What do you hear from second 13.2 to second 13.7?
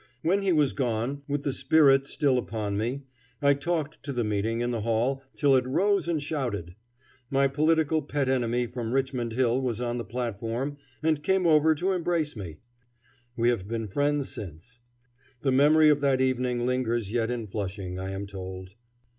We have